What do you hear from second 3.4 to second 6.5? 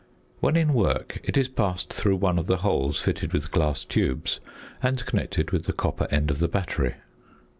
glass tubes and connected with the copper end of the